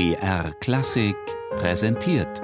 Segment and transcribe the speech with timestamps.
[0.00, 1.14] BR Klassik
[1.56, 2.40] präsentiert.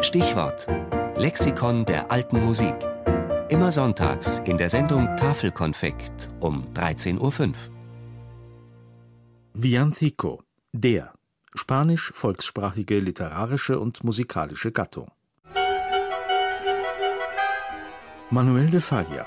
[0.00, 0.66] Stichwort:
[1.14, 2.74] Lexikon der alten Musik.
[3.50, 7.54] Immer sonntags in der Sendung Tafelkonfekt um 13.05 Uhr.
[9.52, 10.42] Villancico,
[10.72, 11.12] der
[11.54, 15.10] spanisch-volkssprachige literarische und musikalische Gattung.
[18.30, 19.26] Manuel de Falla,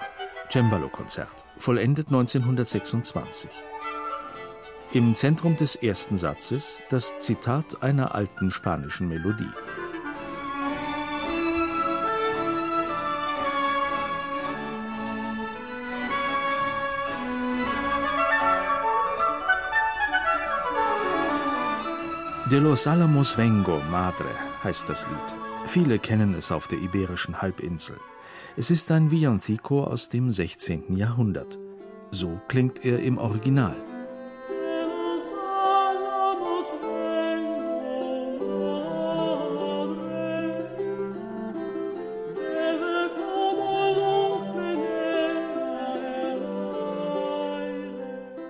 [0.49, 3.47] Cembalo-Konzert, vollendet 1926.
[4.93, 9.51] Im Zentrum des ersten Satzes das Zitat einer alten spanischen Melodie.
[22.49, 24.23] De los Alamos vengo, Madre,
[24.63, 25.67] heißt das Lied.
[25.67, 27.97] Viele kennen es auf der iberischen Halbinsel.
[28.55, 30.95] Es ist ein Villancico aus dem 16.
[30.95, 31.59] Jahrhundert.
[32.09, 33.75] So klingt er im Original.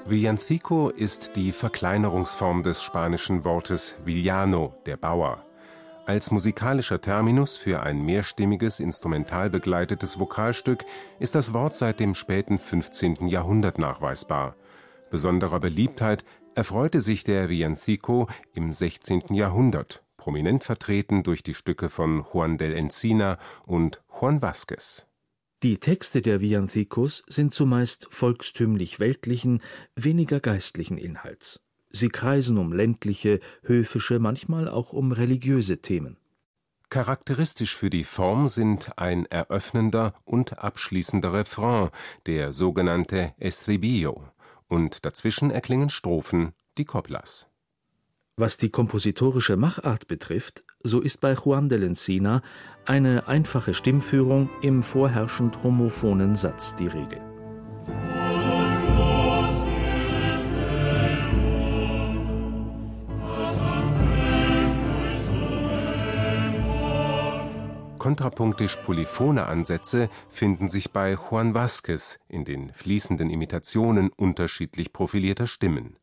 [0.09, 5.43] Villancico ist die Verkleinerungsform des spanischen Wortes villano, der Bauer.
[6.05, 10.85] Als musikalischer Terminus für ein mehrstimmiges, instrumental begleitetes Vokalstück
[11.19, 13.27] ist das Wort seit dem späten 15.
[13.27, 14.55] Jahrhundert nachweisbar.
[15.11, 16.23] Besonderer Beliebtheit
[16.55, 19.33] erfreute sich der Villancico im 16.
[19.33, 25.05] Jahrhundert, prominent vertreten durch die Stücke von Juan del Encina und Juan Vázquez.
[25.63, 29.59] Die Texte der Villancicos sind zumeist volkstümlich-weltlichen,
[29.95, 31.61] weniger geistlichen Inhalts.
[31.89, 36.17] Sie kreisen um ländliche, höfische, manchmal auch um religiöse Themen.
[36.89, 41.89] Charakteristisch für die Form sind ein eröffnender und abschließender Refrain,
[42.27, 44.25] der sogenannte Estribillo,
[44.67, 47.49] und dazwischen erklingen Strophen, die Coplas.
[48.35, 52.41] Was die kompositorische Machart betrifft, so ist bei Juan de Encina
[52.85, 57.21] eine einfache Stimmführung im vorherrschend homophonen Satz die Regel.
[68.07, 75.97] Kontrapunktisch polyphone Ansätze finden sich bei Juan Vázquez in den fließenden Imitationen unterschiedlich profilierter Stimmen.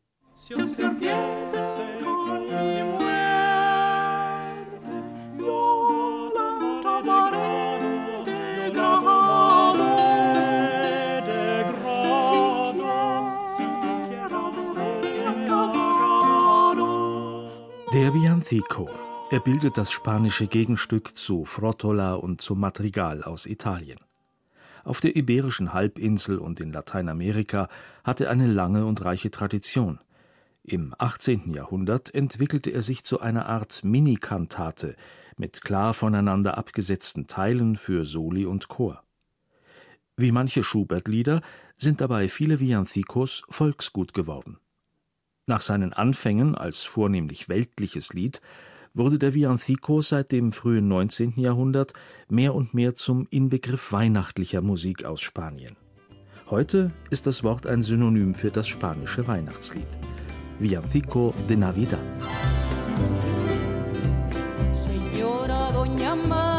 [17.94, 18.91] Der Villancico.
[19.31, 24.00] Er bildet das spanische Gegenstück zu Frottola und zu Madrigal aus Italien.
[24.82, 27.69] Auf der iberischen Halbinsel und in Lateinamerika
[28.03, 30.00] hat er eine lange und reiche Tradition.
[30.65, 31.55] Im 18.
[31.55, 34.97] Jahrhundert entwickelte er sich zu einer Art Minikantate
[35.37, 39.05] mit klar voneinander abgesetzten Teilen für Soli und Chor.
[40.16, 41.43] Wie manche Schubert-Lieder
[41.76, 44.59] sind dabei viele Villancicos Volksgut geworden.
[45.47, 48.41] Nach seinen Anfängen als vornehmlich weltliches Lied
[48.94, 51.34] wurde der Villancico seit dem frühen 19.
[51.37, 51.93] Jahrhundert
[52.28, 55.77] mehr und mehr zum Inbegriff weihnachtlicher Musik aus Spanien.
[56.49, 59.88] Heute ist das Wort ein Synonym für das spanische Weihnachtslied.
[60.59, 62.00] Villancico de Navidad.
[64.72, 66.53] Señora Doña